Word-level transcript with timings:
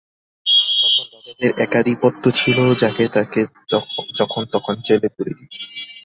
তখন 0.81 1.05
রাজাদের 1.13 1.51
একাধিপত্য 1.65 2.23
ছিল, 2.39 2.57
যাকে 2.81 3.03
তাকে 3.15 3.41
যখন 4.15 4.41
তখন 4.53 4.75
জেলে 4.87 5.09
পুরে 5.15 5.33
দিত। 5.39 5.53